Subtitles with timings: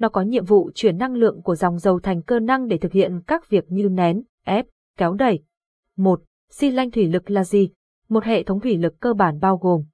[0.00, 2.92] Nó có nhiệm vụ chuyển năng lượng của dòng dầu thành cơ năng để thực
[2.92, 5.42] hiện các việc như nén, ép, kéo đẩy.
[5.96, 6.22] 1.
[6.50, 7.70] Xi lanh thủy lực là gì?
[8.08, 9.84] Một hệ thống thủy lực cơ bản bao gồm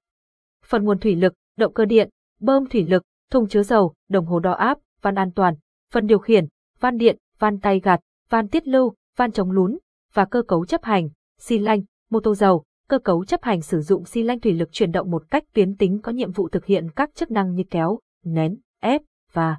[0.64, 4.40] phần nguồn thủy lực, động cơ điện, bơm thủy lực, thùng chứa dầu, đồng hồ
[4.40, 5.54] đo áp, van an toàn,
[5.92, 6.46] phần điều khiển,
[6.80, 8.00] van điện, van tay gạt,
[8.30, 9.79] van tiết lưu, van chống lún
[10.12, 12.64] và cơ cấu chấp hành, xi lanh, mô tô dầu.
[12.88, 15.77] Cơ cấu chấp hành sử dụng xi lanh thủy lực chuyển động một cách tuyến
[15.77, 19.02] tính có nhiệm vụ thực hiện các chức năng như kéo, nén, ép
[19.32, 19.57] và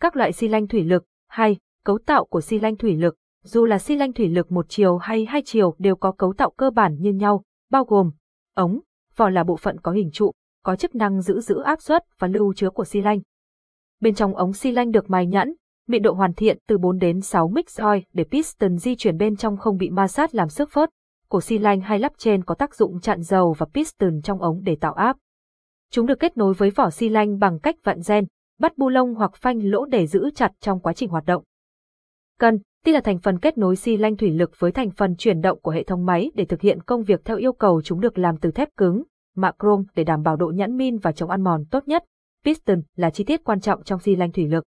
[0.00, 1.04] các loại xi lanh thủy lực.
[1.28, 1.56] 2.
[1.84, 3.16] Cấu tạo của xi lanh thủy lực.
[3.44, 6.50] Dù là xi lanh thủy lực một chiều hay hai chiều đều có cấu tạo
[6.50, 8.10] cơ bản như nhau, bao gồm
[8.54, 8.80] ống,
[9.16, 10.32] vỏ là bộ phận có hình trụ,
[10.64, 13.20] có chức năng giữ giữ áp suất và lưu chứa của xi lanh.
[14.00, 15.52] Bên trong ống xi lanh được mài nhẵn,
[15.88, 19.36] mịn độ hoàn thiện từ 4 đến 6 mix oil để piston di chuyển bên
[19.36, 20.90] trong không bị ma sát làm xước phớt.
[21.28, 24.60] Cổ xi lanh hay lắp trên có tác dụng chặn dầu và piston trong ống
[24.64, 25.16] để tạo áp.
[25.90, 28.24] Chúng được kết nối với vỏ xi lanh bằng cách vặn gen,
[28.58, 31.44] bắt bu lông hoặc phanh lỗ để giữ chặt trong quá trình hoạt động.
[32.38, 35.40] Cần, Ti là thành phần kết nối xi lanh thủy lực với thành phần chuyển
[35.40, 38.18] động của hệ thống máy để thực hiện công việc theo yêu cầu chúng được
[38.18, 39.02] làm từ thép cứng,
[39.36, 42.04] mạ chrome để đảm bảo độ nhẵn min và chống ăn mòn tốt nhất.
[42.44, 44.64] Piston là chi tiết quan trọng trong xi lanh thủy lực.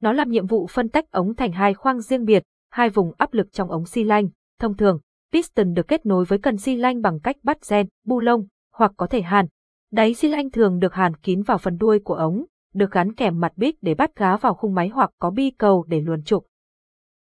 [0.00, 3.34] Nó làm nhiệm vụ phân tách ống thành hai khoang riêng biệt, hai vùng áp
[3.34, 4.28] lực trong ống xi lanh.
[4.60, 5.00] Thông thường,
[5.32, 8.92] piston được kết nối với cần xi lanh bằng cách bắt gen, bu lông, hoặc
[8.96, 9.46] có thể hàn.
[9.92, 12.44] Đáy xi lanh thường được hàn kín vào phần đuôi của ống,
[12.76, 15.84] được gắn kèm mặt bích để bắt gá vào khung máy hoặc có bi cầu
[15.88, 16.46] để luồn trục.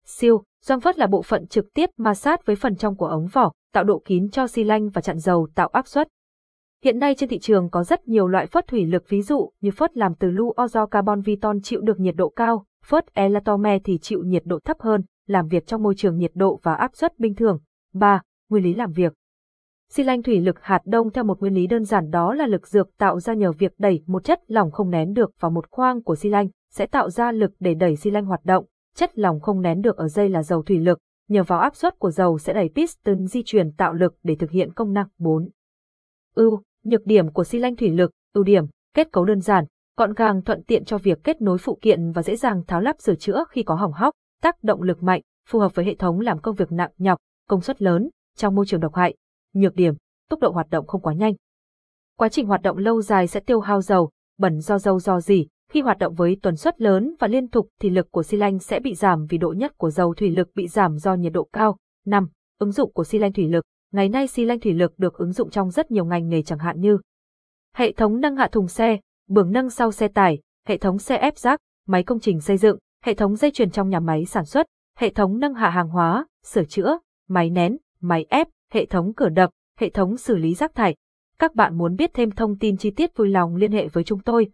[0.06, 3.28] Siêu, Doang vớt là bộ phận trực tiếp ma sát với phần trong của ống
[3.28, 6.08] vỏ, tạo độ kín cho xi lanh và chặn dầu tạo áp suất.
[6.84, 9.72] Hiện nay trên thị trường có rất nhiều loại phớt thủy lực ví dụ như
[9.72, 13.98] phớt làm từ lưu ozo carbon viton chịu được nhiệt độ cao, phớt elatome thì
[13.98, 17.20] chịu nhiệt độ thấp hơn, làm việc trong môi trường nhiệt độ và áp suất
[17.20, 17.60] bình thường.
[17.94, 18.22] 3.
[18.50, 19.14] Nguyên lý làm việc
[19.94, 22.68] Xi lanh thủy lực hạt đông theo một nguyên lý đơn giản đó là lực
[22.68, 26.04] dược tạo ra nhờ việc đẩy một chất lỏng không nén được vào một khoang
[26.04, 29.40] của xi lanh, sẽ tạo ra lực để đẩy xi lanh hoạt động, chất lỏng
[29.40, 32.40] không nén được ở dây là dầu thủy lực, nhờ vào áp suất của dầu
[32.40, 35.50] sẽ đẩy piston di chuyển tạo lực để thực hiện công năng 4.
[36.36, 39.66] Ưu, nhược điểm của xi lanh thủy lực, ưu điểm, kết cấu đơn giản,
[39.98, 42.96] gọn gàng thuận tiện cho việc kết nối phụ kiện và dễ dàng tháo lắp
[43.00, 46.20] sửa chữa khi có hỏng hóc, tác động lực mạnh, phù hợp với hệ thống
[46.20, 49.16] làm công việc nặng nhọc, công suất lớn, trong môi trường độc hại.
[49.54, 49.94] Nhược điểm,
[50.30, 51.34] tốc độ hoạt động không quá nhanh.
[52.18, 55.48] Quá trình hoạt động lâu dài sẽ tiêu hao dầu, bẩn do dầu do gì,
[55.70, 58.60] khi hoạt động với tuần suất lớn và liên tục thì lực của xi lanh
[58.60, 61.48] sẽ bị giảm vì độ nhất của dầu thủy lực bị giảm do nhiệt độ
[61.54, 61.78] cao.
[62.06, 62.30] 5.
[62.60, 63.66] Ứng dụng của xi lanh thủy lực.
[63.92, 66.60] Ngày nay xi lanh thủy lực được ứng dụng trong rất nhiều ngành nghề chẳng
[66.60, 66.98] hạn như
[67.76, 71.38] hệ thống nâng hạ thùng xe, bường nâng sau xe tải, hệ thống xe ép
[71.38, 74.66] rác, máy công trình xây dựng, hệ thống dây chuyền trong nhà máy sản xuất,
[74.98, 79.30] hệ thống nâng hạ hàng hóa, sửa chữa, máy nén, máy ép, hệ thống cửa
[79.30, 80.96] đập, hệ thống xử lý rác thải.
[81.40, 84.20] Các bạn muốn biết thêm thông tin chi tiết vui lòng liên hệ với chúng
[84.20, 84.52] tôi.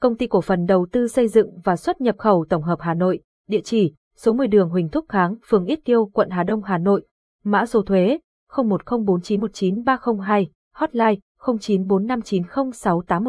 [0.00, 2.94] Công ty cổ phần đầu tư xây dựng và xuất nhập khẩu tổng hợp Hà
[2.94, 6.62] Nội, địa chỉ số 10 đường Huỳnh Thúc Kháng, phường Ít Kiêu, quận Hà Đông,
[6.62, 7.06] Hà Nội.
[7.44, 8.18] Mã số thuế
[8.50, 13.24] 0104919302, hotline 09459068